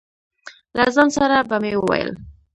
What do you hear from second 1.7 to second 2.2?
وویل.